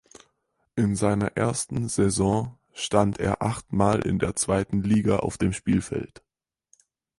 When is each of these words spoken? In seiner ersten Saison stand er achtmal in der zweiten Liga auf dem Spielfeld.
In 0.75 0.95
seiner 0.95 1.37
ersten 1.37 1.87
Saison 1.87 2.57
stand 2.73 3.19
er 3.19 3.43
achtmal 3.43 3.99
in 4.01 4.17
der 4.17 4.35
zweiten 4.35 4.81
Liga 4.81 5.17
auf 5.17 5.37
dem 5.37 5.53
Spielfeld. 5.53 6.23